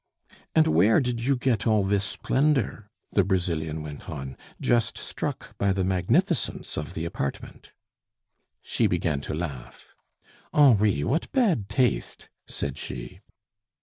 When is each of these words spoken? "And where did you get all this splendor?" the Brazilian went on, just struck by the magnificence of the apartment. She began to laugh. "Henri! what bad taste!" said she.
"And 0.55 0.65
where 0.65 0.99
did 0.99 1.23
you 1.25 1.35
get 1.35 1.67
all 1.67 1.83
this 1.83 2.03
splendor?" 2.03 2.89
the 3.11 3.23
Brazilian 3.23 3.83
went 3.83 4.09
on, 4.09 4.35
just 4.59 4.97
struck 4.97 5.55
by 5.59 5.71
the 5.71 5.83
magnificence 5.83 6.75
of 6.75 6.95
the 6.95 7.05
apartment. 7.05 7.71
She 8.63 8.87
began 8.87 9.21
to 9.21 9.35
laugh. 9.35 9.89
"Henri! 10.55 11.03
what 11.03 11.31
bad 11.31 11.69
taste!" 11.69 12.29
said 12.47 12.77
she. 12.79 13.19